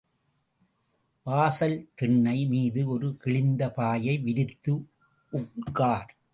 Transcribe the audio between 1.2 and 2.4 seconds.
வாசல் திண்ணை